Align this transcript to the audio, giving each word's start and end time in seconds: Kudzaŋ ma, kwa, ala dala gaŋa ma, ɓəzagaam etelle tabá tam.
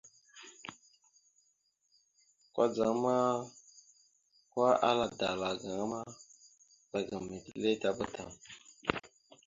Kudzaŋ 2.53 2.93
ma, 3.03 3.15
kwa, 4.51 4.69
ala 4.89 5.05
dala 5.19 5.47
gaŋa 5.61 5.85
ma, 5.93 5.99
ɓəzagaam 6.89 7.25
etelle 7.35 7.71
tabá 7.81 8.05
tam. 8.15 8.29